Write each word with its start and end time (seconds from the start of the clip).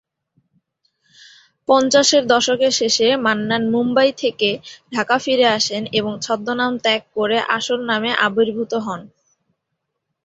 পঞ্চাশের 1.69 2.23
দশকের 2.27 2.73
শেষে 2.79 3.07
মান্নান 3.17 3.63
মুম্বই 3.69 4.11
থেকে 4.17 4.49
ঢাকা 4.91 5.15
ফিরে 5.19 5.47
আসেন 5.49 5.83
এবং 5.91 6.13
ছদ্মনাম 6.21 6.73
ত্যাগ 6.77 7.01
করে 7.15 7.37
আসল 7.57 7.79
নামে 7.85 8.11
আবির্ভূত 8.25 8.71
হন। 8.85 9.01